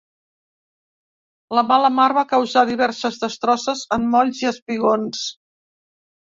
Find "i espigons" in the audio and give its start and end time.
4.47-5.25